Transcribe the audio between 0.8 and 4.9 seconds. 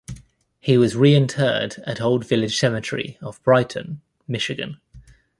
reinterred at Old Village Cemetery of Brighton, Michigan.